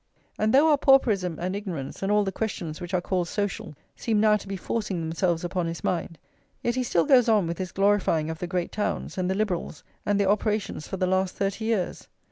And 0.39 0.51
though 0.51 0.67
our 0.67 0.79
pauperism 0.79 1.37
and 1.39 1.55
ignorance, 1.55 2.01
and 2.01 2.11
all 2.11 2.23
the 2.23 2.31
questions 2.31 2.81
which 2.81 2.91
are 2.91 3.01
called 3.01 3.27
social, 3.27 3.75
seem 3.95 4.19
now 4.19 4.35
to 4.35 4.47
be 4.47 4.57
forcing 4.57 4.99
themselves 4.99 5.43
upon 5.43 5.67
his 5.67 5.83
mind, 5.83 6.17
yet 6.63 6.73
he 6.73 6.81
still 6.81 7.05
goes 7.05 7.29
on 7.29 7.45
with 7.45 7.59
his 7.59 7.71
glorifying 7.71 8.27
of 8.31 8.39
the 8.39 8.47
great 8.47 8.71
towns, 8.71 9.15
and 9.19 9.29
the 9.29 9.35
Liberals, 9.35 9.83
and 10.03 10.19
their 10.19 10.31
operations 10.31 10.87
for 10.87 10.97
the 10.97 11.05
last 11.05 11.35
thirty 11.35 11.65
years. 11.65 12.07